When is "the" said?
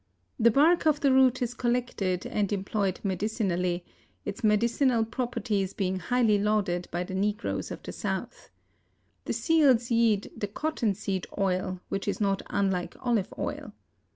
0.39-0.49, 1.01-1.13, 7.03-7.13, 7.83-7.91, 9.25-9.33, 10.35-10.47